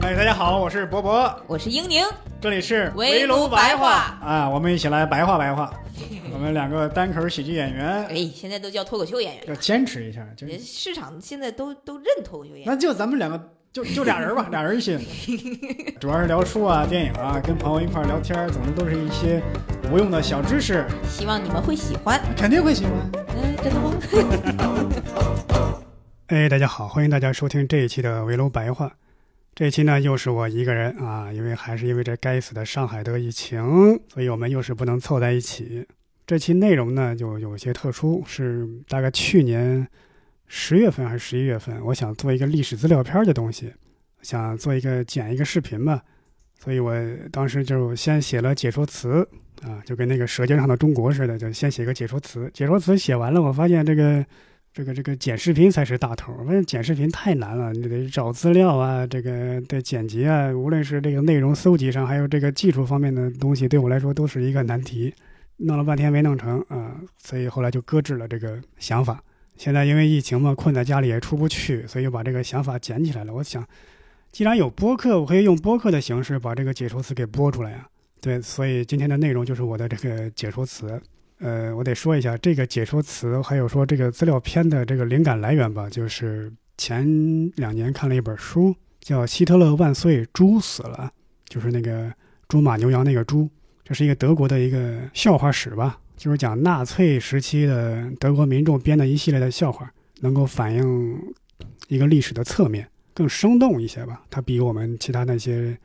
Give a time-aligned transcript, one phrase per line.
[0.00, 2.04] 哎，大家好，我是博博，我是英宁，
[2.40, 5.72] 这里是围炉白话啊，我们一起来白话白话。
[6.32, 13.40] 我们两个单口喜剧演员，哎，现在都叫脱口秀演员，要坚持一下，就市场现在都都认脱口秀演员，那就咱们两个。
[13.72, 14.98] 就就俩人吧， 俩人一起，
[15.98, 19.42] 主要是聊书啊、电影啊，跟朋友一块聊天，总之都是一些
[19.90, 20.86] 无用的小知识。
[21.08, 22.92] 希望你们会喜欢，肯定会喜欢。
[23.28, 23.94] 嗯，真的吗？
[26.28, 28.92] 哎，大家好，欢迎大家收听这一期的围炉白话。
[29.54, 33.60] 这期呢，又是我一个人啊，因为还是因为这该死的上海的疫情，
[34.08, 35.86] 所以我们又是不能凑在一起。
[36.26, 39.86] 这期内容呢，就有些特殊，是大概去年。
[40.54, 43.72] 十月份还是十一月份，我想做一个历史资料片的东西，
[44.20, 46.02] 想做一个剪一个视频吧，
[46.58, 46.94] 所以我
[47.30, 49.26] 当时就先写了解说词
[49.62, 52.50] 啊，就跟那个《舌尖上的中国》似的，就先写个解说词。
[52.52, 54.22] 解说词写完了，我发现这个
[54.74, 56.32] 这个这个剪视频才是大头。
[56.46, 65.12] 发现剪视频太难了，你得找资料啊，这个的剪辑啊，无论是这个内容搜集上，还有这个技术方面的东西，对我来说都是一个难题。
[65.58, 69.22] 弄了半天没弄成啊，所以后来就搁置了这个想法。
[69.56, 73.34] 现在因为疫情嘛，困在家里也出不去，所以把这个想法捡起来了。
[73.34, 73.64] 我想，
[74.32, 77.86] 既然有播客，我可以用播客的形式把这个解说词给播出来呀。
[78.22, 81.00] 对，所以今天的内容就是我的这个解说词。
[81.42, 85.90] 呃，我得说一下这个解说词，还有说这个资料片的这个灵感来源吧。
[85.90, 87.04] 就是前
[87.56, 91.10] 两年看了一本书，叫《希特勒万岁，猪死了》，
[91.52, 92.12] 就是那个
[92.46, 93.50] 猪马牛羊那个猪，
[93.82, 95.98] 这是一个德国的一个笑话史吧。
[96.16, 101.34] 就是讲纳粹时期的德国民众编的一系列的笑话，能够反映
[101.88, 104.22] 一个历史的侧面，更生动一些吧。
[104.30, 105.76] 它比我们其他那些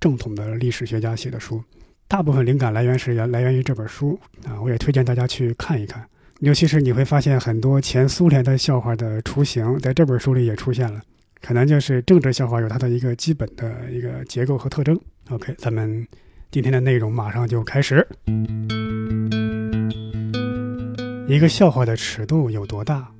[0.00, 1.62] 正统的历史学家写的书，
[2.08, 4.60] 大部分灵感来源是源来源于这本书啊。
[4.62, 6.06] 我也推荐大家去看一看，
[6.40, 11.00] 尤其是你会发现很多前苏联的笑话的雏形在这本书里也出现了。
[11.42, 14.98] 可能就是政治笑话有它的一个基本的一个结构和特征。
[15.30, 16.06] OK，咱们
[16.50, 18.06] 今天的内容马上就开始。
[21.28, 23.10] 一个笑话的尺度有多大，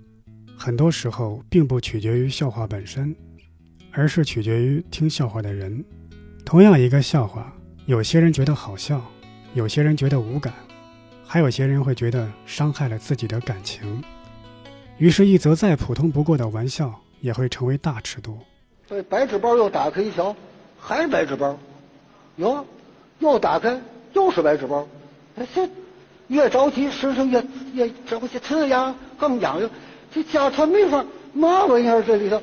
[0.57, 3.15] 很多时候并不取决于笑话本身，
[3.93, 5.85] 而是取决于听笑话的人。
[6.45, 7.53] 同样一个笑话，
[7.87, 9.01] 有些人觉得好笑，
[9.55, 10.53] 有些人觉得无感，
[11.25, 14.03] 还有些人会觉得伤害了自己的感情。
[14.99, 18.37] 于是，一则再普通不过的玩笑也会成为大尺度。
[18.89, 20.35] 对白纸包又打开一瞧，
[20.81, 21.57] 还是白纸包，
[22.39, 22.67] 哟，
[23.21, 23.81] 又打开
[24.15, 24.87] 又是白纸包，
[25.55, 25.69] 这。
[26.27, 27.41] 越着急，身上越
[27.73, 29.71] 越着急，刺痒更痒痒。
[30.13, 32.03] 这家传秘方，嘛玩意儿？
[32.03, 32.43] 这里头，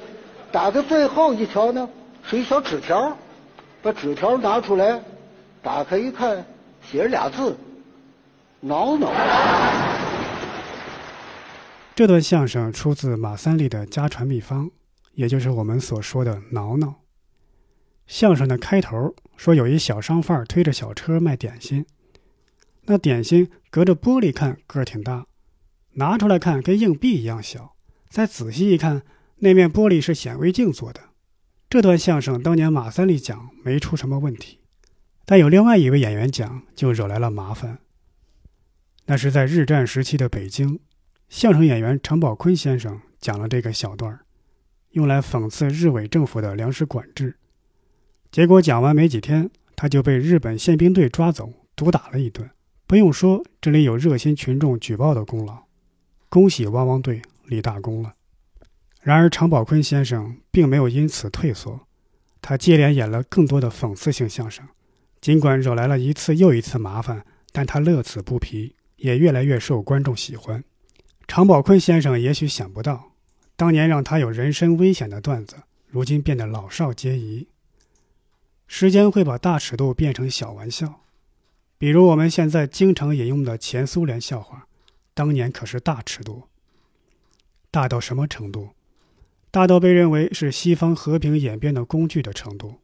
[0.53, 1.89] 打开最后一条呢，
[2.23, 3.17] 是一小纸条。
[3.81, 5.01] 把纸条拿出来，
[5.63, 6.45] 打开一看，
[6.81, 7.55] 写着俩字：
[8.59, 9.09] 挠挠。
[11.95, 14.69] 这段相声出自马三立的家传秘方，
[15.13, 16.95] 也就是我们所说的挠挠。
[18.07, 21.85] 相声的开头说，有一小商贩推着小车卖点心。
[22.85, 25.27] 那点心隔着玻璃看个儿挺大，
[25.93, 27.73] 拿出来看跟硬币一样小。
[28.09, 29.03] 再仔细一看，
[29.37, 30.99] 那面玻璃是显微镜做的。
[31.69, 34.59] 这段相声当年马三立讲没出什么问题，
[35.25, 37.79] 但有另外一位演员讲就惹来了麻烦。
[39.05, 40.79] 那是在日战时期的北京，
[41.29, 44.25] 相声演员常宝坤先生讲了这个小段儿，
[44.91, 47.37] 用来讽刺日伪政府的粮食管制。
[48.31, 52.49] 结果讲完没几天，他就被日本宪兵队抓走，毒打了一顿。
[52.85, 55.63] 不用说，这里有热心群众举报的功劳，
[56.29, 58.13] 恭喜汪汪队立大功了。
[59.01, 61.87] 然而，常宝坤先生并没有因此退缩，
[62.41, 64.65] 他接连演了更多的讽刺性相声。
[65.23, 70.61] 尽管惹来了一次又一次麻烦，但他乐此不疲，也越来越受观众喜欢。
[71.29, 73.13] 常宝坤先生也许想不到，
[73.55, 75.55] 当年让他有人身危险的段子，
[75.87, 77.47] 如今变得老少皆宜。
[78.67, 81.03] 时间会把大尺度变成小玩笑。
[81.77, 84.67] 比如我们现在经常引用的前苏联笑话，
[85.13, 86.49] 当年可是大尺度。
[87.71, 88.71] 大到什么程度？
[89.49, 92.81] 大到被认为是西方和平演变的工具的程度。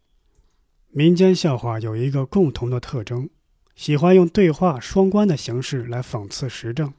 [0.91, 3.29] 民间笑话有一个共同的特征，
[3.75, 6.93] 喜欢用对话双关的形式来讽刺时政，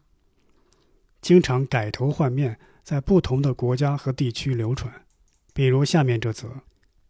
[1.20, 4.92] 经常改头换面，在不同的国家和地区流传。
[5.52, 6.48] 比如下面这则：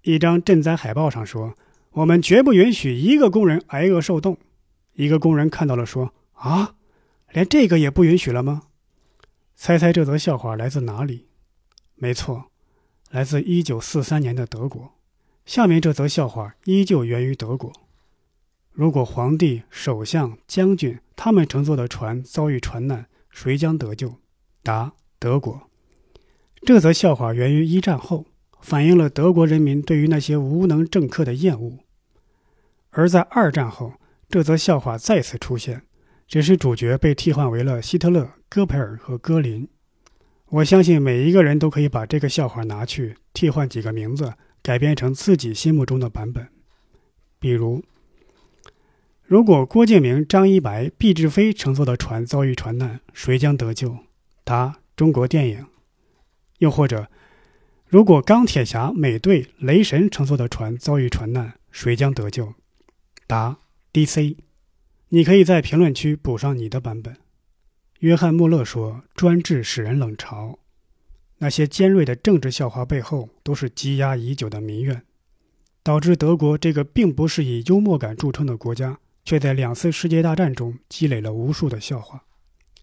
[0.02, 1.54] 一张赈灾海报上说
[1.92, 4.38] ：“我们绝不允许一个工人挨饿受冻。”
[4.94, 6.76] 一个工人看到了，说：“啊，
[7.32, 8.62] 连这个也不允许了吗？”
[9.54, 11.26] 猜猜这则笑话来自哪里？
[11.96, 12.50] 没错，
[13.10, 14.94] 来自一九四三年的德国。
[15.50, 17.72] 下面这则笑话依旧源于德国。
[18.70, 24.14] 如果皇帝、首相、将军他们乘坐的船遭遇船难，谁将得救？
[24.62, 25.60] 答：德国。
[26.64, 28.26] 这则笑话源于一战后，
[28.60, 31.80] 反映了德国人民对于那些无能政客的厌恶。
[32.90, 33.94] 而在二战后，
[34.28, 35.82] 这则笑话再次出现，
[36.28, 39.68] 只是主角被替换为了希特勒、戈培尔和戈林。
[40.50, 46.48] 我相信每一个人都可以把这个笑话拿去替换几个名字，改编成自己心目中的版本。
[47.38, 47.82] 比如，
[49.24, 53.98] 如果郭敬明、张一白、毕志飞乘坐的船遭遇船难，谁将得救？
[54.44, 55.66] 答：中国电影。
[56.58, 57.08] 又或者，
[57.86, 62.54] 如果钢铁侠、美队、雷神乘坐的船遭遇船难，谁将得救？
[63.26, 63.58] 答
[63.92, 64.36] ：DC。
[65.08, 67.16] 你可以在评论区补上你的版本。
[68.00, 70.58] 约翰·穆勒说：“专制使人冷嘲。”
[71.40, 75.02] 那些尖锐的政治笑话背后，都是积压已久的民怨，
[75.82, 82.24] 导致德国这个并不是以幽默感著称的国家，却在两次世界大战中积累了无数的笑话。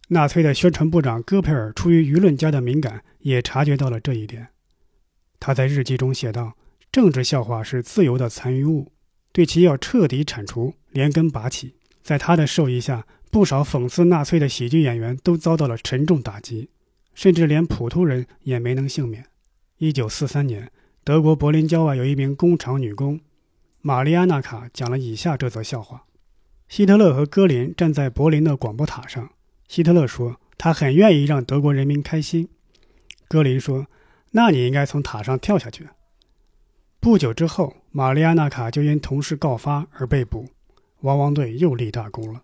[0.10, 4.48] 纳粹的宣传部长戈培尔出于舆论家的敏感，也察觉到了这一点。
[5.40, 6.58] 他在日记中写道
[6.92, 8.92] ：“政治笑话是自由的残余物。”
[9.32, 11.76] 对其要彻底铲除，连根拔起。
[12.02, 16.70] 在他的授意下，不少讽刺纳粹的喜剧演员都遭到了沉重打击，
[17.18, 19.26] 甚至连普通人也没能幸免。
[19.80, 20.72] 一九四三年，
[21.04, 23.20] 德国柏林郊外有一名工厂女工，
[23.82, 26.06] 玛丽安娜卡讲了以下这则笑话：
[26.70, 29.32] 希特勒和戈林站在柏林的广播塔上，
[29.68, 32.50] 希特勒说他很愿意让德国人民开心，
[33.28, 33.88] 戈林说
[34.34, 35.88] ：“那你应该从塔上跳下去。”
[37.02, 40.50] 不久之后，玛丽安娜卡就因同事告发而被捕，
[41.02, 42.44] 汪汪队又立大功了。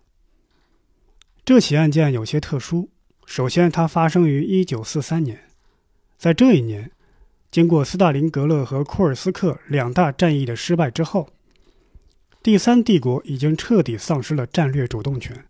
[1.44, 2.88] 这起案件有些特殊，
[3.26, 5.40] 首先它发生于1943年，
[6.16, 6.90] 在这一年，
[7.50, 11.28] 经过斯大林格勒和库尔斯克两大战役的失败之后，
[12.42, 15.44] 第三帝国已经彻底丧失了战略主动权，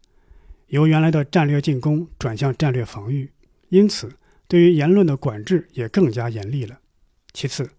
[0.69, 3.31] 由原来的战略进攻转向战略防御，
[3.69, 4.13] 因此
[4.47, 6.79] 对于言论的管制也更加严厉了。
[7.33, 7.71] 其次，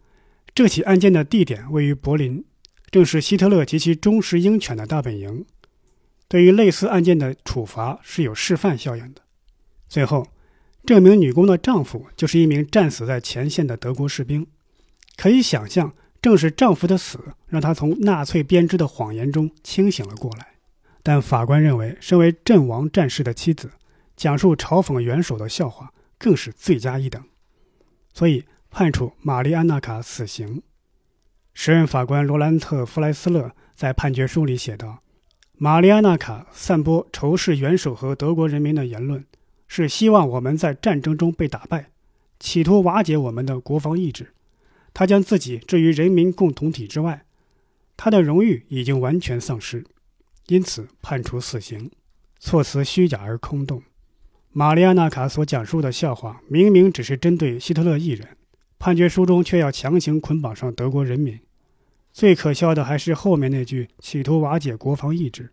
[0.53, 2.43] 这起案件的地点位于柏林，
[2.91, 5.45] 正是希特勒及其忠实鹰犬的大本营。
[6.27, 9.21] 对于类似案件的处罚是有示范效应的。
[9.87, 10.27] 最后，
[10.85, 14.45] 这名女工的丈夫就是一名战死在前线的德国士兵。
[15.15, 20.55] 可以想象，正是丈夫的死让她从纳粹编织的谎言中清醒了过来。
[21.01, 23.71] 但法官认为，身为阵亡战士的妻子，
[24.15, 27.23] 讲述嘲讽元首的笑话更是罪加一等，
[28.13, 28.45] 所以。
[28.77, 30.61] 判处玛丽安娜卡死刑。
[31.53, 35.01] 时任法官罗兰特·弗莱斯勒在判决书里写道
[35.55, 39.23] ：“玛丽安娜卡散播仇视元首和德国人民的言论，
[39.67, 41.91] 是希望我们在战争中被打败，
[42.39, 44.33] 企图瓦解我们的国防意志。
[44.93, 47.25] 他将自己置于人民共同体之外，
[47.97, 49.85] 他的荣誉已经完全丧失，
[50.47, 51.91] 因此判处死刑。”
[52.39, 53.81] 措辞虚假而空洞。
[54.51, 58.27] 玛丽安娜卡所讲述的笑话明明只是针对希特勒一人。
[58.77, 61.39] 判决书中却要强行捆绑上德国人民，
[62.13, 65.51] 最可笑的还是后面那句企图瓦解国防意志。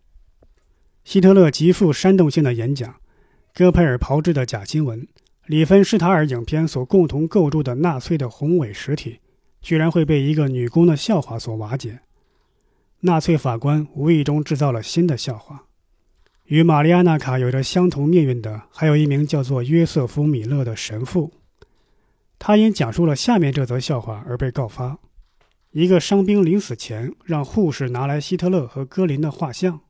[1.03, 2.95] 希特勒极富煽动性的演讲，
[3.55, 5.07] 戈培尔炮制的假新闻，
[5.45, 9.19] 里芬施塔尔影片所共同构筑的纳粹的宏伟实体，
[9.61, 11.99] 居然会被一个女工的笑话所瓦解。
[13.01, 15.65] 纳粹法官无意中制造了新的笑话。
[16.45, 21.31] 与玛丽安娜卡有着相同命运的，还有一名叫做约瑟夫·米勒的神父。
[22.39, 24.97] 他因讲述了下面这则笑话而被告发：
[25.69, 29.81] 一个伤兵临死前让护士拿来希特勒和戈林的画像，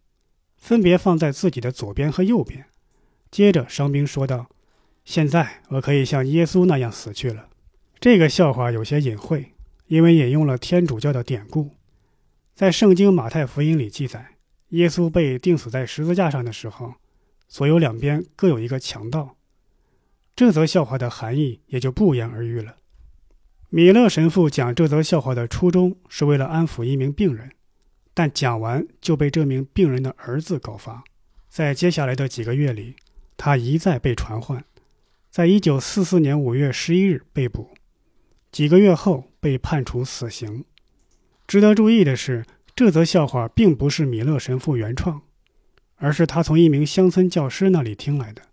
[0.58, 2.66] 分别放在自己的左边和右边。
[3.34, 4.48] 接着，伤兵说道
[5.04, 7.50] ：“现在我可以像耶稣那样死去了。”
[8.00, 9.54] 这个笑话有些隐晦，
[9.88, 11.72] 因为引用了天主教的典故。
[12.54, 14.36] 在圣经马太福音里记载，
[14.70, 16.94] 耶稣被钉死在十字架上的时候，
[17.48, 19.36] 左右两边各有一个强盗。
[20.36, 22.76] 这则笑话的含义也就不言而喻了。
[23.70, 27.50] 米勒神父讲这则笑话的初衷是为了安抚一名病人，
[28.14, 31.04] 但讲完就被这名病人的儿子告发。
[31.50, 32.96] 在接下来的几个月里，
[33.46, 34.64] 他一再被传唤，
[35.30, 37.72] 在一九四四年五月十一日被捕，
[38.54, 40.64] 几个月后被判处死刑。
[41.46, 45.24] 值得注意的是，这则笑话并不是米勒神父原创，
[45.98, 48.44] 而是他从一名乡村教师那里听来的。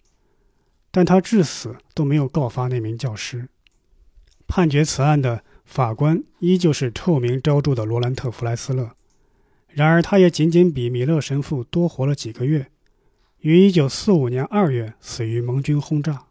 [0.90, 3.49] 但他至死都没有告发那名教师。
[4.49, 8.97] 判决此案的法官依旧是臭名昭著的罗兰特·弗莱斯勒，
[9.68, 12.73] 然而他也仅仅比米勒神父多活了几个月，
[13.40, 16.25] 于1945年2月死于盟军轰炸。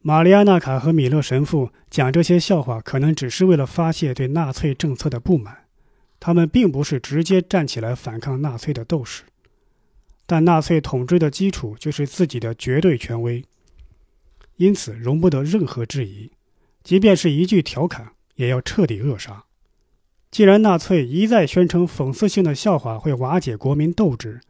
[0.00, 5.64] 玛丽安娜卡和米勒神父讲这些笑话，可能只是为了发泄对纳粹政策的不满，
[6.18, 9.22] 他们并不是直接站起来反抗纳粹的斗士，
[10.26, 13.44] 但纳粹统治的基础就是自己的绝对权威。
[14.56, 16.30] 因此，容不得任何质疑，
[16.82, 19.44] 即便是一句调侃，也要彻底扼杀。
[20.30, 24.40] 既然纳粹一再宣称讽刺性的笑话会瓦解国民斗志，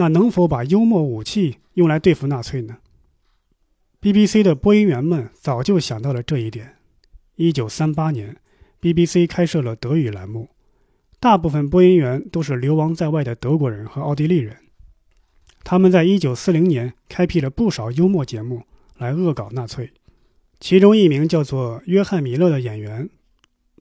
[0.00, 2.78] 那能否把幽默武器用来对付纳粹呢
[4.00, 6.76] ？BBC 的播音员们早就想到了这一点。
[7.36, 8.36] 1938年
[8.80, 10.50] ，BBC 开设了德语栏目，
[11.18, 14.56] 大部分播音员都是流亡在外的德国人和奥地利人。
[15.64, 18.62] 他们在1940年开辟了不少幽默节目
[18.96, 19.90] 来恶搞纳粹，
[20.60, 23.10] 其中一名叫做约翰·米勒的演员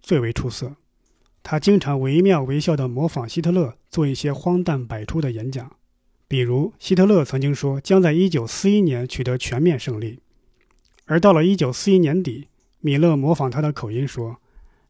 [0.02, 0.78] 最为出色。
[1.44, 5.77] 他经常惟妙惟肖地模仿希特勒做一些荒诞百出的演讲，
[6.28, 10.20] 比如希特勒曾经说将在1941年取得全面胜利，
[11.06, 12.48] 而到了1941年底，
[12.80, 14.42] 米勒模仿他的口音说：“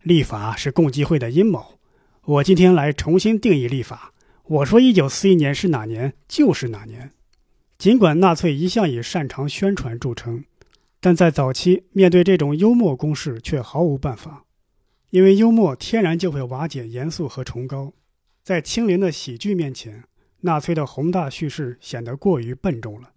[0.02, 1.80] 立法是共济会的阴谋，
[2.26, 4.14] 我今天来重新定义立法。
[4.46, 7.12] 我说1941年是哪年就是哪年。”
[7.78, 10.44] 尽管纳粹一向以擅长宣传著称，
[11.00, 14.46] 但在早期面对这种幽默攻势却毫无办法。
[15.12, 17.94] 因为幽默天然就会瓦解严肃和崇高，
[18.44, 20.04] 在轻灵的喜剧面前，
[20.42, 23.12] 纳粹的宏大叙事显得过于笨重了。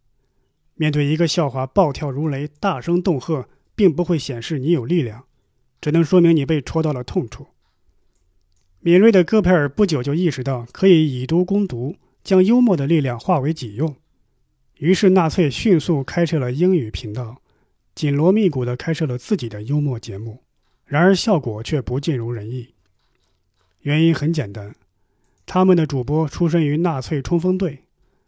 [0.75, 5.25] 面对一个笑话暴跳如雷、大声恫吓，并不会显示你有力量，
[5.81, 7.49] 只能说明你被戳到了痛处。
[8.81, 13.97] 敏锐的戈培尔不久就意识到可以以毒攻毒，将幽默的力量化为己用，
[14.79, 17.43] 于是纳粹迅速开设了英语频道，
[17.95, 20.43] 紧锣密鼓地开设了自己的幽默节目。
[20.87, 22.75] 然而效果却不尽如人意。
[23.83, 24.75] 原因很简单，
[25.53, 27.83] 他们的主播出身于纳粹冲锋队，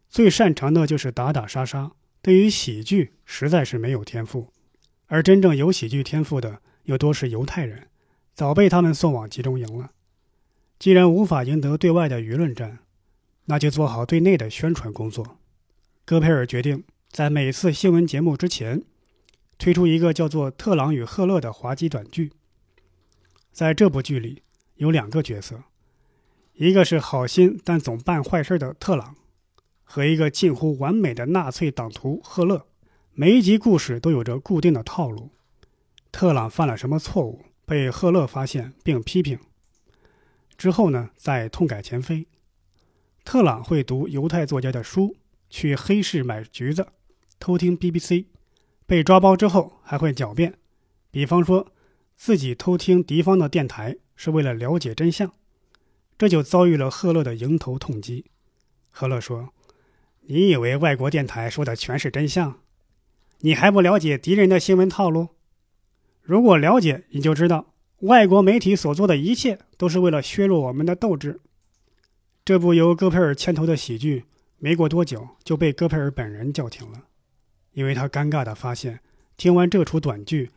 [0.08, 4.48] 最擅长的就是打打杀杀，对于喜剧实在是没有天赋。
[5.06, 7.86] 而真正有喜剧天赋的又多是犹太人，
[8.34, 9.92] 早被他们送往集中营了。
[10.80, 12.80] 既然无法赢得对外的舆论战，
[13.44, 15.38] 那就做好对内的宣传工作。
[16.04, 18.82] 戈培尔决定在每次新闻节目之前，
[19.58, 22.32] 推出一个叫做《特朗与赫勒》的滑稽短剧。
[23.52, 24.42] 在这部剧里，
[24.74, 25.62] 有两个角色，
[26.62, 29.16] 一个是好心但总办坏事的特朗，
[29.82, 32.68] 和一个近乎完美的纳粹党徒赫勒。
[33.14, 35.30] 每一集故事都有着固定的套路。
[36.12, 39.40] 特朗犯了什么错误，被赫勒发现并批评
[40.56, 42.28] 之后呢，再痛改前非。
[43.24, 45.16] 特朗会读犹太作家的书，
[45.50, 46.86] 去黑市买橘子，
[47.40, 48.26] 偷听 BBC，
[48.86, 50.54] 被抓包之后还会狡辩，
[51.10, 51.72] 比方说。
[52.14, 55.32] 自己偷听敌方的电台是为了了解真相，
[56.22, 58.26] 这就遭遇了赫勒的迎头痛击。
[58.92, 59.52] 赫勒说
[60.28, 62.60] ：“你以为外国电台说的全是真相？
[63.40, 65.30] 你还不了解敌人的新闻套路？
[66.22, 71.40] 如果了解，你就知道外国媒体所做的一切都是为了削弱我们的斗志。”
[72.46, 74.26] 这部由戈培尔牵头的喜剧，
[74.58, 77.06] 没过多久就被戈培尔本人叫停了，
[77.72, 79.00] 因为他尴尬地发现，
[79.36, 80.52] 听完这出短剧。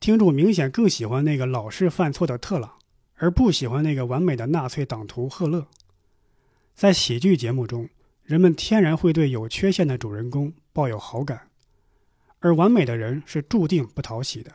[0.00, 2.78] 听众明显更喜欢那个老是犯错的特朗，
[3.20, 5.66] 而不喜欢那个完美的纳粹党徒赫勒。
[6.74, 7.90] 在喜剧节目中，
[8.22, 11.48] 人们天然会对有缺陷的主人公抱有好感，
[12.38, 14.52] 而完美的人是注定不讨喜的。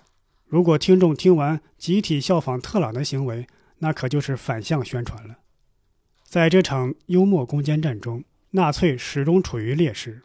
[0.48, 3.46] 如果听众听完集体效仿特朗的行为，
[3.80, 5.36] 那可就是反向宣传了。
[6.24, 10.24] 在这场幽默攻坚战中，纳粹始终处于劣势。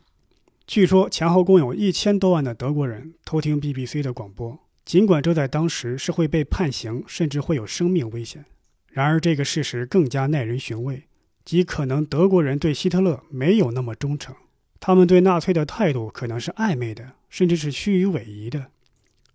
[0.67, 4.59] 据说前后共有一千多万的德国人偷听 BBC 的广播。
[4.85, 8.45] 尽管这在当时是会被判刑，甚至会有生命危险，
[8.89, 11.05] 然而这个事实更加耐人寻味，
[11.45, 14.35] 即可能德国人对希特勒没有那么忠诚，
[14.81, 18.67] 他们对纳粹的态度可能是暧昧的，甚至是虚与委蛇的。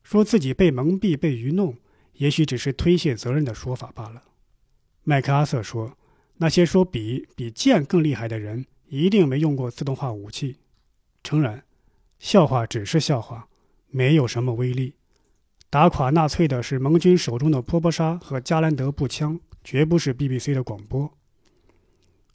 [0.04, 1.78] 说自己被蒙蔽、被愚弄，
[2.14, 4.24] 也许只是推卸责任的说法罢了。
[5.04, 5.98] 麦克阿瑟说
[6.38, 10.58] ：“那些说笔比剑更厉害的人，一定没用过自动化武器。”
[11.24, 11.64] 诚然，
[12.20, 13.48] 笑话只是笑话，
[13.90, 14.96] 没有什么威力。
[15.76, 21.14] 打垮纳粹的是盟军手中的波波沙和加兰德步枪，绝不是 BBC 的广播。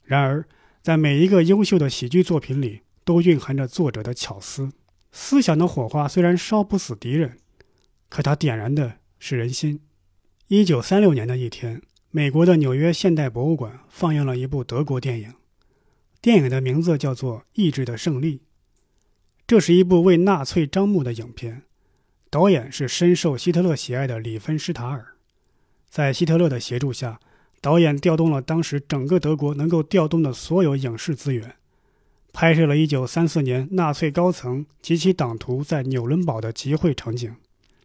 [0.03, 0.47] 然而，
[0.83, 4.69] 在每一个优秀的喜剧作品里，都蕴含着作者的巧思。
[5.11, 7.39] 思想的火花虽然烧不死敌人，
[8.09, 9.79] 可它点燃的是人心。
[10.45, 11.81] 一九三六年的一天，
[12.11, 15.33] 美国的纽约现代博物馆放映了一部德国电影，
[16.21, 18.37] 电影的名字叫做《意志的胜利》。
[19.47, 21.63] 这是一部为纳粹张目的影片。
[22.31, 25.05] 导演是深受希特勒喜爱的里芬施塔尔，
[25.89, 27.19] 在希特勒的协助下，
[27.59, 31.55] 导演调动了当时整个德国能够调动的所有影视资源，
[32.31, 37.35] 拍摄了1934年纳粹高层及其党徒在纽伦堡的集会场景，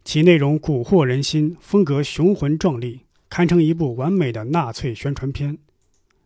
[0.05, 5.59] 其内容蛊惑人心，风格雄浑壮丽，堪称一部完美的纳粹宣传片。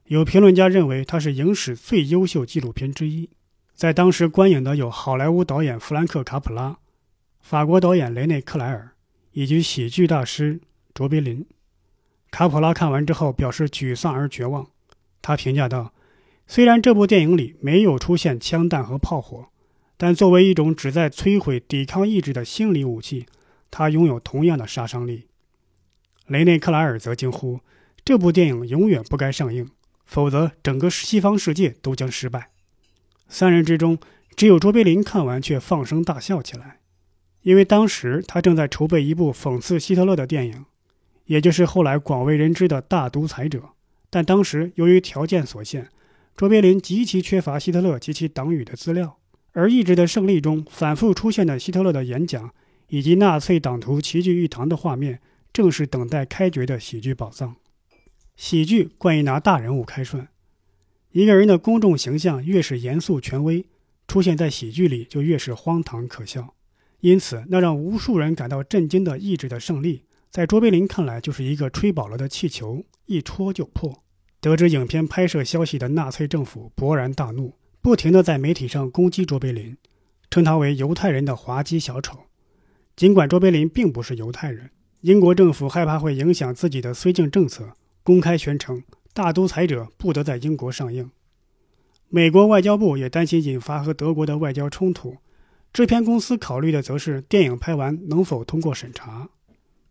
[0.09, 3.31] 有评论家认为它是影史最优秀纪录片之一。
[3.75, 6.77] 在当时观影的有好莱坞导演弗兰克·卡普拉。
[7.40, 8.92] 法国导演雷内·克莱尔
[9.32, 10.61] 以及喜剧大师、
[10.94, 11.47] 卓别林。
[12.30, 14.68] 卡普拉看完之后表示沮丧而绝望。
[15.20, 15.92] 他评价道
[16.47, 19.49] ：“虽然这部电影里没有出现枪弹和炮火，
[19.97, 23.26] 但作为一种旨在摧毁抵抗意志的心理武器，
[23.70, 25.26] 它拥有同样的杀伤力。”
[26.26, 27.61] 雷内克莱尔则惊呼
[28.04, 29.68] ：“这部电影永远不该上映，
[30.04, 32.50] 否则整个西方世界都将失败。”
[33.28, 33.99] 三人之中，
[34.37, 36.80] 只有卓别林看完却放声大笑起来，
[37.42, 40.64] 因为当时他正在筹备一部讽刺希特勒的电影，
[41.25, 43.59] 也就是后来广为人知的《大独裁者》。
[44.11, 45.88] 但当时由于条件所限，
[46.37, 49.18] 卓别林极其缺乏希特勒及其党羽的资料，
[49.52, 52.52] 而《意志的胜利》中反复出现的希特勒的演讲
[52.88, 55.20] 以及纳粹党徒齐聚一堂的画面，
[55.52, 57.56] 正是等待开掘的喜剧宝藏。
[58.37, 60.28] 喜剧惯于拿大人物开涮，
[61.12, 63.64] 一个人的公众形象越是严肃权威，
[64.09, 66.54] 出现在喜剧里就越是荒唐可笑。
[67.00, 69.99] 因此，那让无数人感到震惊的《意志的胜利》。
[70.30, 74.02] 在卓别林看来，就是一个吹饱了的气球，一戳就破。
[74.40, 79.76] 得知影片拍摄消息的纳粹政府勃然大怒，不停地在媒体上攻击卓别林，
[80.30, 82.19] 称他为犹太人的滑稽小丑。
[82.95, 88.78] 尽管卓别林并不是犹太人，英国政府害怕会影响自己的绥靖政策，公开宣称
[89.12, 91.11] 《大独裁者》不得在英国上映。
[92.09, 95.16] 美国外交部也担心引发和德国的外交冲突，
[95.73, 99.29] 制片公司考虑的则是电影拍完能否通过审查。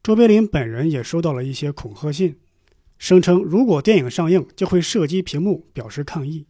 [0.03, 2.37] 卓别林本人也收到了一些恐吓信，
[2.97, 6.45] 声称如果电影上映就会射击屏幕，表示抗议。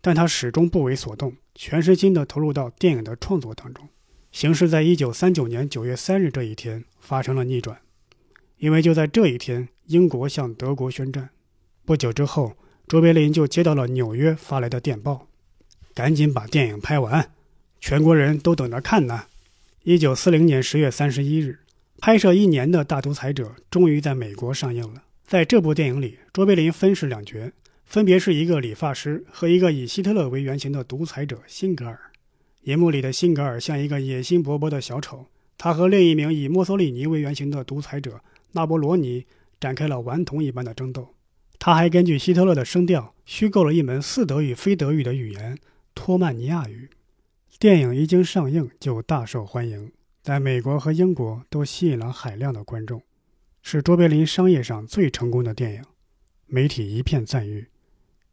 [0.00, 3.88] 但他始终不为所动，全身心地投入到电影的创作当中。
[4.30, 7.78] 形势在一九三九年九月三日这一天发生了逆转，
[8.56, 11.30] 因为就在这一天，英国向德国宣战。
[11.84, 12.56] 不久之后，
[12.88, 15.28] 卓别林就接到了纽约发来的电报
[15.94, 17.30] ：“赶紧把电影拍完，
[17.82, 19.24] 全国人都等着看呢。”
[19.82, 21.58] 一九四零年十月三十一日。
[21.98, 25.02] 拍摄一年的《大独裁者》终于在美国上映了。
[25.26, 27.52] 在这部电影里，卓别林分饰两角，
[27.84, 31.98] 分别是一个理发师和一个以希特勒为原型的独裁者辛格尔。
[32.62, 35.26] 银幕里的辛格尔像一个野心勃勃的小丑，
[35.58, 38.20] 他和另一名以墨索里尼为原型的独裁者
[38.52, 39.26] 纳波罗尼
[39.60, 41.14] 展开了顽童一般的争斗。
[41.58, 45.56] 他还根据希特勒的声调虚构了一门似德语非德语的语言——
[45.94, 46.88] 托曼尼亚语。
[47.62, 49.92] 电影一经上映就大受欢迎。
[50.20, 53.00] 在美国和英国都吸引了海量的观众，
[53.62, 55.84] 是卓别林商业上最成功的电影，
[56.48, 57.60] 媒体一片赞誉。《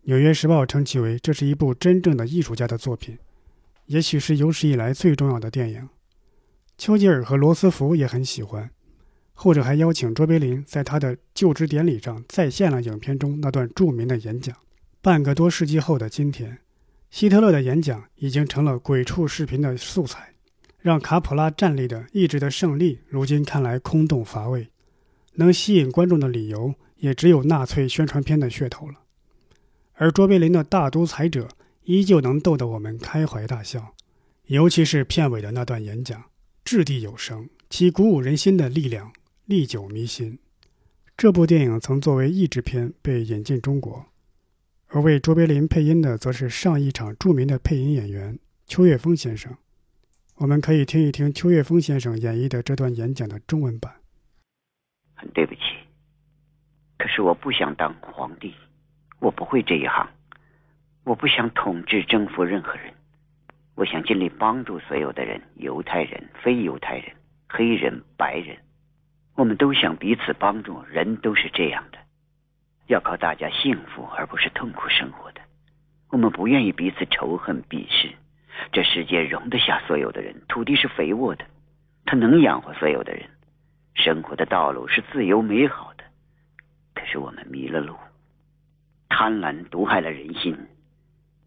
[0.06, 3.20] 纽约时报》称其为这是一部真正的艺术家的作品，
[3.86, 5.88] 也许是有史以来最重要的电影。
[6.76, 8.72] 丘吉尔和罗斯福也很喜欢，
[9.34, 14.58] 后者还邀请卓别林在他的就职典礼上再现了影片中那段著名的演讲。
[15.04, 16.58] 半个多世纪后的今天，
[17.10, 20.34] 希特勒的演讲已经成了鬼畜视频的素材。
[20.82, 24.69] 让卡普拉站立的意志的胜利，如今看来空洞乏味，
[25.34, 29.02] 能吸引观众的理由也只有纳粹宣传片的噱头了。
[29.95, 31.50] 而卓别林的大独裁者
[31.84, 33.93] 依旧能逗得我们开怀大笑，
[34.45, 36.24] 尤其是片尾的那段演讲，
[36.63, 39.12] 掷地有声，其鼓舞人心的力量
[39.45, 40.39] 历久弥新。
[41.17, 44.06] 这部电影曾作为译制片被引进中国，
[44.91, 49.56] 而为卓别林配音的则是上一场著名的配音演员邱岳峰先生。
[50.38, 53.93] 我们可以听一听邱岳峰先生演绎的这段演讲的中文版。
[55.13, 55.62] 很对不起，
[56.97, 58.56] 可是我不想当皇帝，
[59.19, 60.10] 我不会这一行，
[61.04, 62.91] 我不想统治征服任何人，
[63.75, 67.15] 我想尽力帮助所有的人，犹太人、非犹太人、
[67.47, 68.58] 黑人、白人，
[69.36, 71.99] 我们都想彼此帮助，人都是这样的，
[72.89, 75.41] 要靠大家幸福而不是痛苦生活的，
[76.10, 78.10] 我们不愿意彼此仇恨鄙视。
[78.71, 81.45] 这世界容得下所有的人，土地是肥沃的，
[82.04, 83.30] 它能养活所有的人，
[83.93, 86.04] 生活的道路是自由美好的。
[86.95, 87.95] 可是我们迷了路，
[89.08, 90.58] 贪婪毒害了人心，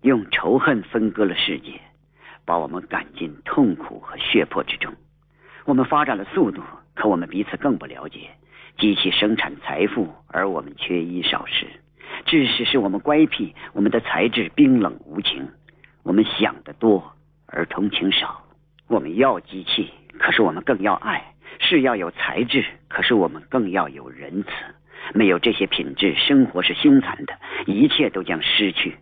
[0.03, 1.81] 用仇恨分割了世界，
[2.45, 4.95] 把我们赶进痛苦和血泊之中。
[5.65, 6.63] 我们发展了速度，
[6.95, 8.31] 可我们彼此更不了解。
[8.79, 11.67] 机器生产财富，而我们缺衣少食。
[12.27, 15.49] 知识使我们乖僻，我们的才智冰冷无情。
[16.03, 17.15] 我们想的多，
[17.47, 18.43] 而同情少。
[18.89, 21.21] 我们要机器，可是我们更要爱；
[21.59, 24.51] 是要有才智，可是我们更要有仁慈。
[25.15, 27.35] 没有这些品质，生活是凶残的，
[27.67, 28.97] 一切都将失去。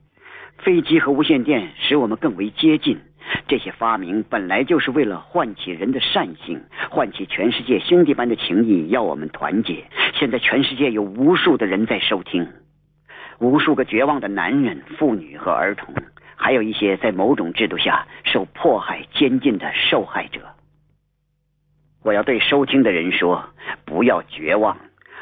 [0.59, 3.01] 飞机和无线电使我们更为接近。
[3.49, 9.85] 这些发明本来就是为了唤起人的善性，唤起全世界兄弟般的情谊，要我们团结。
[10.15, 12.49] 现在全世界有无数的人在收听，
[13.39, 15.95] 无数个绝望的男人、妇女和儿童。
[16.37, 20.41] 还有一些在某种制度下受迫害监禁的受害者。
[22.03, 23.45] 我要对收听的人说：
[23.85, 24.79] 不要绝望，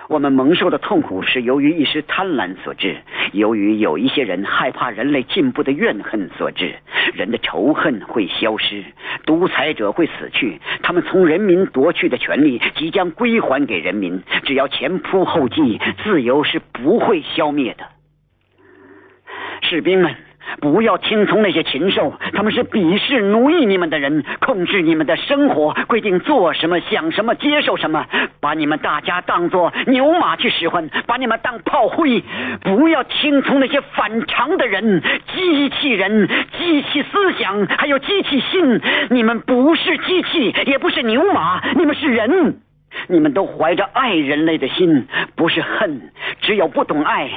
[0.08, 2.96] 我们蒙受的痛苦是由于一时贪婪所致，
[3.32, 6.76] 由于有一些人害怕人类进步的怨恨所致。
[7.12, 8.82] 人的仇恨会消失，
[9.26, 14.22] 独裁者会死去，他们从人民夺去的权利即将归还给人民。
[14.44, 17.84] 只要前仆后继，自由是不会消灭的。
[19.60, 20.14] 士兵们。
[20.60, 28.06] 不要听从那些禽兽，他们是鄙视奴役你们的人，控制你们的生活，规定做什么、想什么、接受什么，
[28.40, 32.22] 把你们大家当作牛马去使唤，把你们当炮灰。
[32.62, 35.02] 不要听从那些反常的人、
[35.34, 38.80] 机器人、机器思想，还有机器心。
[39.10, 42.60] 你们不是机器，也不是牛马，你们是人。
[43.08, 46.00] 你们都怀着爱人类的心，不是恨。
[46.40, 47.28] 只有不懂爱、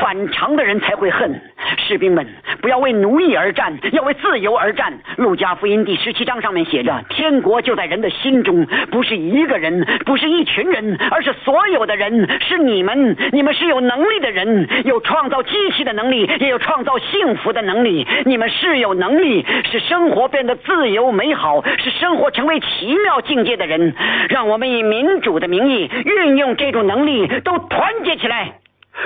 [0.00, 1.40] 反常的人才会恨。
[1.78, 2.26] 士兵们，
[2.60, 4.92] 不要为奴役而战，要为自由而战。
[5.16, 13.16] 路加福音第十七章上面写着：“天国就在人的心中，不是一个人，不是一群人，而是所有的人，是你们。
[13.32, 18.06] 你们是有能力的人，有创造机器的能力，也有创造幸福的能力。
[18.24, 23.94] 你们是有能力，使生活变得自由美好，使生活成为奇妙境界的人。
[24.28, 28.60] 让我们以民主的名义运用这种能力，都团结起来。”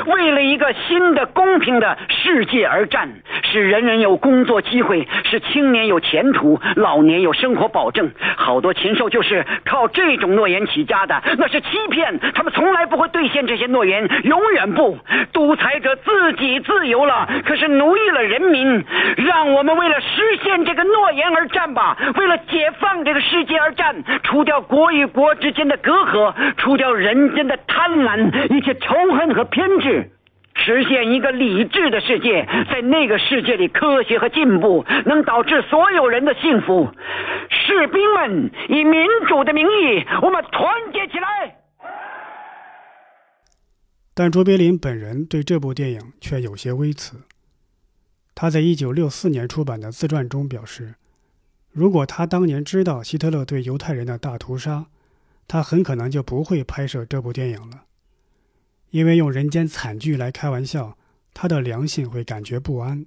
[0.06, 3.08] 为了一个新的公平的世界而战，
[3.42, 8.10] 使人人有工作机会，使青年有前途，老年有生活保证。
[8.36, 14.96] 好多禽兽就是靠这种诺言起家的，那是欺骗，他们从来不会兑现这些诺言，永远不。
[15.32, 18.84] 独裁者自己自由了，可是奴役了人民。
[19.16, 29.79] 让我们为了实现这个诺言而战吧，为了解放这个世界而战，除掉国与国之间的隔阂，除掉人间的贪婪，一切仇恨和偏。
[29.80, 30.12] 制
[30.54, 36.90] 实现一个理智的世界，在那个世界里，科学和进步能导致所有人的幸福。
[37.48, 41.56] 士兵们，以民主的名义，我们团结起来。
[44.12, 47.22] 但卓别林本人对这部电影却有些微词。
[48.34, 50.94] 他在一九六四年出版的自传中表示，
[51.72, 54.86] 如果他当年知道希特勒对犹太人的大屠杀，
[55.48, 57.84] 他很可能就不会拍摄这部电影了。
[58.90, 60.96] 因为用人间惨剧来开玩笑，
[61.32, 63.06] 他的良心会感觉不安。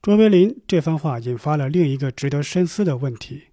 [0.00, 3.44] 卓别林这番话引发了另一个值得深思的问题：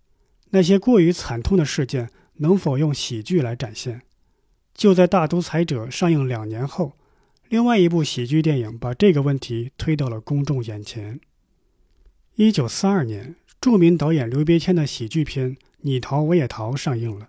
[0.50, 4.02] 那些过于惨痛的事件能否用喜剧来展现？
[4.74, 6.94] 就在《大独裁者》上映两年后，
[7.50, 11.20] 另外一部喜剧电影把这个问题推到了公众眼前。
[12.36, 17.29] 一九四二年，著名导演刘别谦的喜剧片《你逃我也逃》上映了。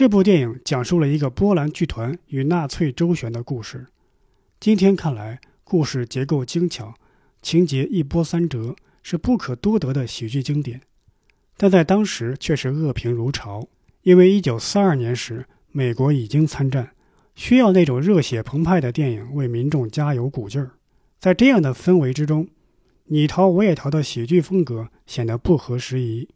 [0.00, 3.86] 这部电影讲述了一个波兰剧团与纳粹周旋的故事。
[4.58, 6.94] 今天看来，故事结构精巧，
[7.42, 10.80] 情节一波三折，是不可多得的喜剧经典。
[11.58, 13.68] 但在当时却是恶评如潮，
[14.00, 16.92] 因为1942年时美国已经参战，
[17.34, 20.70] 需要那种热血澎湃的电影为民众加油鼓劲儿。
[21.18, 22.48] 在这样的氛围之中，
[23.04, 26.30] 你逃我也逃的喜剧风格显得不合时宜。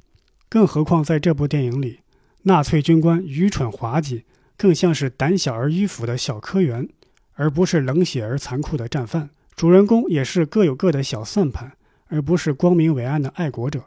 [0.50, 2.00] 更何况在这部电影里。
[2.46, 4.24] 纳粹军官愚蠢滑稽，
[4.56, 6.88] 更像是胆小而迂腐的小科员，
[7.34, 9.30] 而不是冷血而残酷的战犯。
[9.56, 11.72] 主人公也是各有各的小算盘，
[12.08, 13.84] 而不是光明伟岸的爱国者。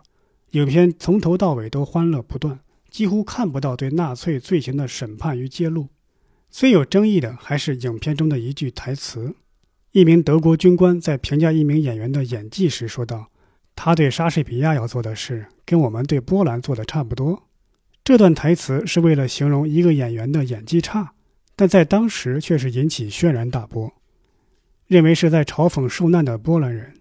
[0.51, 5.89] 影片从头到尾都欢乐不断，几乎看不到对纳粹罪行的审判与揭露。
[6.49, 9.35] 最有争议的还是影片中的一句台词：
[9.91, 13.27] 一名德国军官在评价一名演员的演技时说道
[13.75, 17.43] ：“他对莎士比亚要做的事，跟我们对波兰做的差不多。”
[18.07, 21.11] 这段台词是为了形容一个演员的演技差，
[21.57, 23.91] 但在当时却是引起轩然大波，
[24.87, 26.93] 认为是在嘲讽受难的波兰人。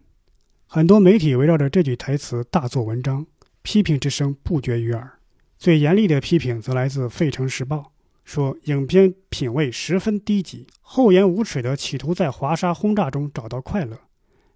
[0.66, 3.24] 很多媒体围绕着这句台词大做文章，
[3.62, 5.08] 批评之声不绝于耳。
[5.56, 7.76] 最严厉的批评则来自《费城时报》，
[8.24, 13.96] 说影片品味十分低级，厚颜无耻地企图在华沙轰炸中找到快乐，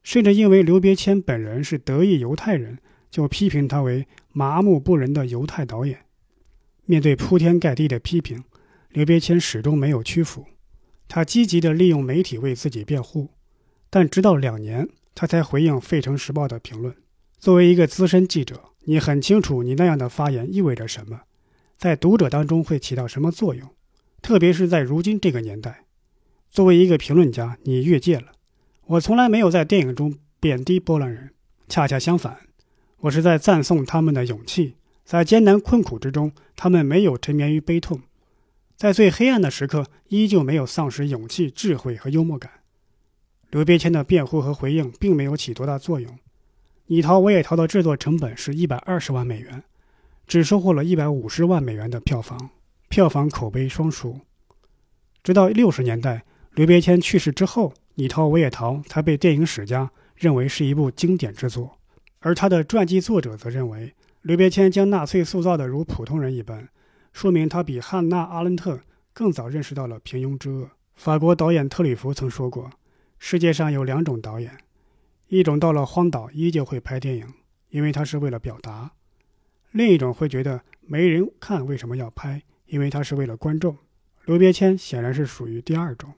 [0.03, 6.01] 甚至因为刘别谦本人是德裔犹太人，就批评他为麻木不仁的犹太导演。
[6.91, 8.43] 面对铺天盖地的批评，
[8.89, 10.45] 刘别谦始终没有屈服。
[11.07, 13.29] 他积极地利用媒体为自己辩护，
[13.89, 16.93] 但直到两年，他才回应《费城时报》的评论。
[17.39, 21.21] 作为一个资深记者，你很清楚你那样的发言意味着什么，
[21.79, 23.71] 在读者当中会起到什么作用，
[24.21, 25.85] 特别是在如今这个年代。
[26.51, 28.33] 作为一个评论家，你越界了。
[28.87, 31.31] 我从来没有在电影中贬低波兰人，
[31.69, 32.37] 恰恰相反，
[33.03, 34.75] 我是在赞颂他们的勇气。
[35.11, 38.01] 在艰难困苦之中，他们没有沉湎于悲痛，
[38.77, 42.49] 在最黑暗的时刻，依旧没有丧失勇气、智慧和幽默感。
[43.51, 46.17] 刘别谦的辩护和回应并没有起多大作用。
[46.87, 49.65] 你逃我也逃的制作成本是一百二十万美元，
[50.29, 52.51] 只收获了一百五十万美元的票房，
[52.89, 54.21] 票房口碑双输。
[55.25, 61.81] 直到六十年代，刘别谦去世之后，《你逃我也逃》才被电影史家认为是一部经典之作，
[62.21, 63.93] 而他的传记作者则认为，
[64.23, 66.69] 刘别谦将纳粹塑造的如普通人一般，
[67.11, 68.81] 说明他比汉娜·阿伦特
[69.15, 70.71] 更早认识到了平庸之恶。
[70.95, 72.71] 法国导演特吕弗曾说过
[73.19, 74.59] ：“世界上有两种导演，
[75.29, 77.27] 一种到了荒岛依旧会拍电影，
[77.71, 78.91] 因为他是为了表达；
[79.71, 82.43] 另一种会觉得没人看，为什么要拍？
[82.67, 83.79] 因为他是为了观众。”
[84.27, 86.13] 刘别谦显然是属于第二种，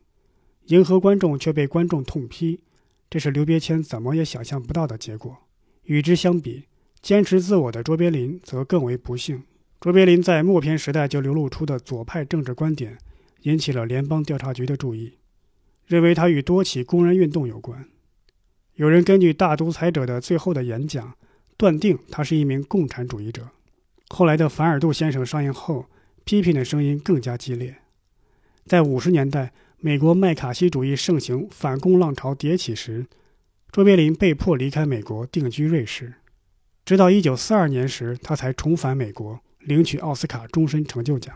[0.66, 2.64] 迎合观众却被观众痛批，
[3.08, 5.38] 这是刘别谦怎么也想象不到的结果。
[5.84, 6.64] 与之相比，
[7.02, 9.42] 坚持自我的卓别林则更为不幸。
[9.80, 12.96] 卓别林在默片时代就流露出的左派政治观点。
[13.42, 15.14] 引起了联邦调查局的注意，
[15.86, 17.84] 认为他与多起工人运动有关。
[18.74, 21.16] 有人根据《大独裁者》的最后的演讲，
[21.56, 23.48] 断定他是一名共产主义者。
[24.10, 25.86] 后来的《凡尔杜先生》上映后，
[26.24, 27.74] 批评的声音更加激烈。
[28.64, 33.06] 在五十年代，美国麦卡锡主义盛行、反共浪潮迭起时，
[33.72, 36.14] 卓别林被迫离开美国，定居瑞士。
[36.84, 41.34] 直到1942年时，他才重返美国，领取奥斯卡终身成就奖。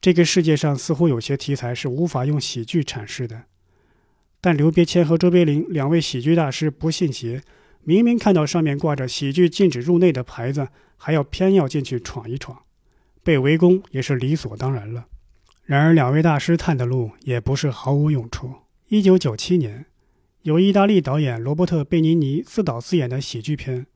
[0.00, 3.44] 这个世界上似乎有些题材是无法用喜剧阐释的，
[4.40, 7.42] 但刘别谦和周别林两位喜剧大师不信邪，
[7.82, 12.62] 明明看到上面挂着“喜剧禁止入内”的牌子，还要偏要进去闯一闯，
[13.22, 15.06] 被围攻也是理所当然了。
[15.64, 18.52] 然而，两位大师探的路也不是毫无用处。
[18.88, 19.86] 一九九七年，
[20.42, 23.80] 由意大利导演罗伯特·贝尼尼自导自演的喜剧片《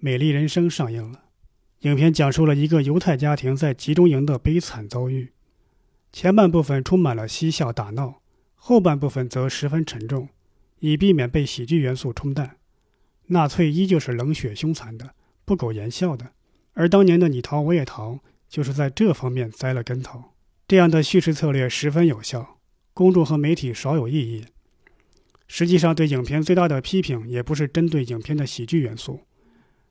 [0.00, 1.24] 美丽人生》上映了。
[1.80, 5.32] 影片讲述了一个犹太家庭在集中营的悲惨遭遇。
[6.12, 8.22] 前半部分充满了嬉笑打闹，
[8.54, 10.28] 后半部分则十分沉重，
[10.78, 12.58] 以避免被喜剧元素冲淡。
[13.26, 16.30] 纳粹依旧是冷血凶残的，不苟言笑的，
[16.74, 20.22] 而当年的你逃我也逃，就是在这方面栽了跟头。
[20.68, 22.60] 这样的叙事策略十分有效，
[22.94, 24.44] 公众和媒体少有异议。
[25.48, 29.22] 实际上，对影片最大的批评也不是针对影片的喜剧元素，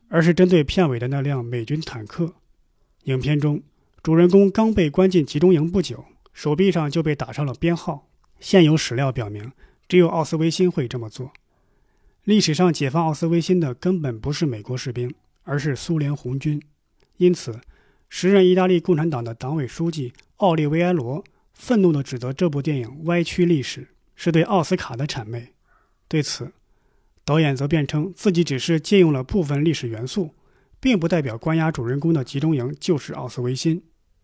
[0.09, 2.35] 而是针对片尾的那辆美军坦克。
[3.03, 3.61] 影片中。
[4.03, 8.07] 主人公刚被关进集中营不久，手臂上就被打上了编号。
[8.39, 9.51] 现有史料表明，
[9.89, 11.33] 只有奥斯维辛会这么做。
[12.23, 16.61] 历史上解放奥斯维辛的根本不是美国士兵，而是苏联红军。
[17.17, 17.59] 因此，
[18.07, 25.51] 时任意大利共产党的党委书记奥利维埃罗愤怒地指责这部电影歪曲历史，是对奥斯卡的谄媚。
[26.07, 26.53] 对此，
[27.27, 30.33] 导演则辩称自己只是借用了部分历史元素，
[30.79, 33.83] 并不代表关押主人公的集中营就是奥斯维辛。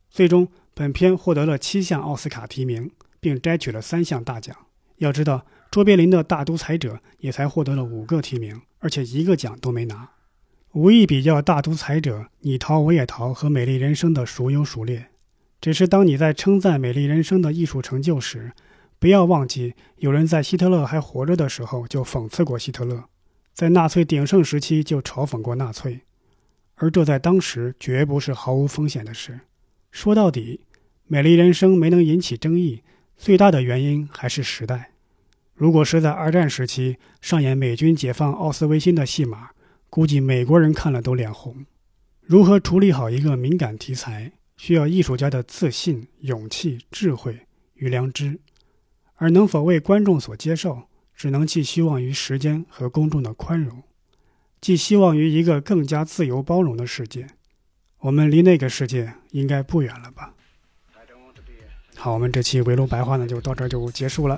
[0.09, 2.89] 最终，本片获得了七项奥斯卡提名，
[3.19, 4.55] 并摘取了三项大奖。
[4.99, 10.11] 要知道，卓别林的《大独裁者》也才获得了五个提名，而且一个奖都没拿。
[10.71, 15.07] 无意比较《大独裁者》，你逃我也逃和《美丽人生》的孰优孰劣。
[15.59, 18.53] 只是当你在称赞《美丽人生》的艺术成就时，
[19.03, 23.03] 不要忘记，有人在希特勒还活着的时候就讽刺过希特勒，
[23.53, 25.99] 在纳粹鼎盛时期就嘲讽过纳粹，
[26.75, 29.41] 而这在当时绝不是毫无风险的事。
[29.91, 30.61] 说到底，
[31.05, 32.81] 《美丽人生》没能引起争议，
[33.17, 34.91] 最大的原因还是时代。
[35.53, 39.49] 如果是在二战时期上演美军解放奥斯维辛的戏码，
[39.89, 41.65] 估计美国人看了都脸红。
[42.21, 47.41] 如何处理好一个敏感题材，需要艺术家的自信、勇气、智慧
[47.73, 48.39] 与良知，
[49.23, 50.83] 而能否为观众所接受，
[51.15, 53.81] 只能寄希望于时间和公众的宽容，
[54.59, 57.25] 寄希望于一个更加自由包容的世界。
[57.99, 60.33] 我们离那个世界应该不远了吧？
[61.95, 64.37] 好，我们这期围炉白话呢就到这儿就结束了，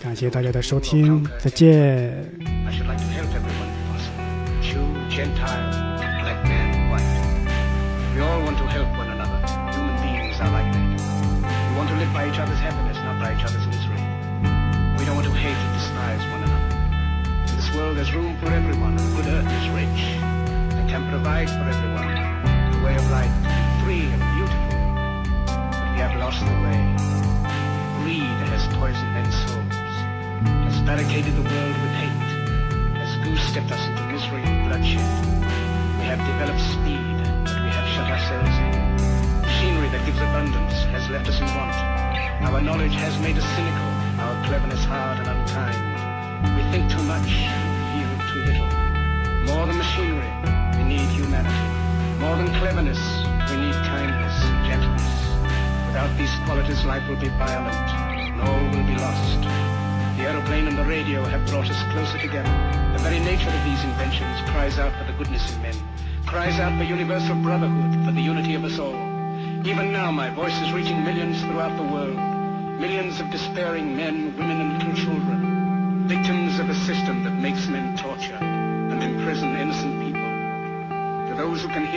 [0.00, 2.28] 感谢大家的收听，再见。
[22.84, 23.32] Way of life,
[23.82, 24.76] free and beautiful.
[25.48, 26.80] But we have lost the way.
[28.04, 29.72] Greed has poisoned men's souls,
[30.68, 32.28] has barricaded the world with hate,
[33.00, 35.08] has goose-stepped us into misery and bloodshed.
[35.96, 38.74] We have developed speed, but we have shut ourselves in.
[39.48, 41.72] Machinery that gives abundance has left us in want.
[42.44, 45.80] Our knowledge has made us cynical, our cleverness hard and unkind.
[46.52, 47.32] We think too much,
[48.44, 48.68] little.
[49.48, 50.32] More than machinery,
[50.76, 51.68] we need humanity.
[52.20, 53.00] More than cleverness,
[53.50, 55.14] we need kindness and gentleness.
[55.88, 57.88] Without these qualities, life will be violent,
[58.32, 59.40] and all will be lost.
[60.16, 62.50] The aeroplane and the radio have brought us closer together.
[62.92, 65.76] The very nature of these inventions cries out for the goodness in men,
[66.26, 68.96] cries out for universal brotherhood, for the unity of us all.
[69.66, 72.16] Even now, my voice is reaching millions throughout the world.
[72.80, 75.43] Millions of despairing men, women, and little children,